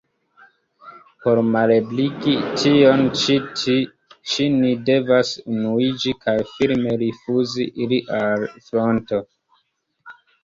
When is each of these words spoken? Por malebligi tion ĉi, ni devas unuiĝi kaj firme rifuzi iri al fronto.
Por 1.23 1.39
malebligi 1.55 2.31
tion 2.61 3.03
ĉi, 3.25 3.75
ni 4.55 4.71
devas 4.87 5.33
unuiĝi 5.57 6.15
kaj 6.23 6.35
firme 6.55 6.95
rifuzi 7.03 7.67
iri 7.87 8.01
al 8.23 8.47
fronto. 8.71 9.21